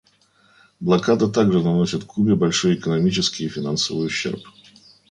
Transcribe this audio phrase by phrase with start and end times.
[0.79, 4.41] Блокада также наносит Кубе большой экономический и финансовый ущерб.